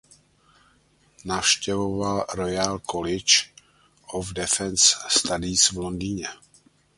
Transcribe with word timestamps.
Navštěvoval 1.25 2.25
Royal 2.33 2.79
College 2.79 3.35
of 4.13 4.33
Defence 4.33 4.95
Studies 5.09 5.71
v 5.71 5.77
Londýně. 5.77 6.27